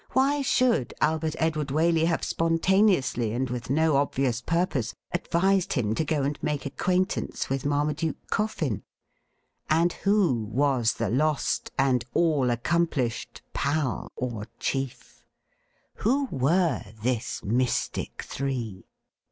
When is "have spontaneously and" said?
2.07-3.51